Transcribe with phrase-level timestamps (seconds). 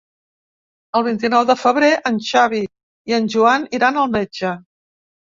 [0.99, 2.61] El vint-i-nou de febrer en Xavi
[3.11, 4.55] i en Joan iran al metge.